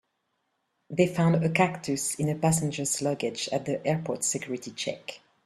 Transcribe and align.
They 0.89 1.05
found 1.05 1.35
a 1.45 1.49
cactus 1.51 2.15
in 2.15 2.27
a 2.27 2.33
passenger's 2.33 3.03
luggage 3.03 3.47
at 3.51 3.65
the 3.65 3.85
airport's 3.85 4.25
security 4.25 4.71
check. 4.71 5.19